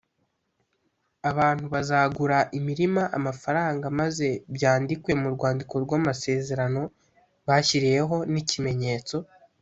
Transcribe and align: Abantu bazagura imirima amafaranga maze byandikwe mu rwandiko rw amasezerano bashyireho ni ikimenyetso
Abantu 1.29 1.65
bazagura 1.73 2.37
imirima 2.59 3.03
amafaranga 3.17 3.85
maze 3.99 4.27
byandikwe 4.55 5.11
mu 5.21 5.27
rwandiko 5.35 5.73
rw 5.83 5.91
amasezerano 5.99 6.81
bashyireho 7.47 8.15
ni 8.31 8.39
ikimenyetso 8.43 9.15